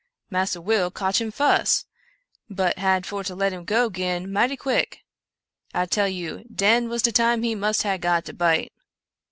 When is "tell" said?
5.85-6.07